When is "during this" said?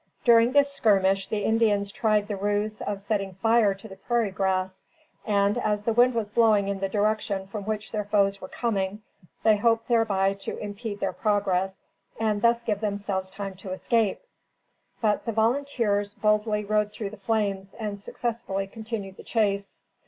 0.23-0.71